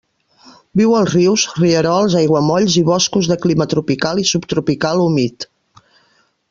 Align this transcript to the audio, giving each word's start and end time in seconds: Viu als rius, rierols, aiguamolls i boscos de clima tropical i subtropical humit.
Viu 0.79 0.95
als 0.99 1.11
rius, 1.15 1.43
rierols, 1.65 2.15
aiguamolls 2.21 2.79
i 2.81 2.85
boscos 2.89 3.31
de 3.33 3.37
clima 3.47 3.69
tropical 3.75 4.23
i 4.25 4.29
subtropical 4.31 5.05
humit. 5.07 5.51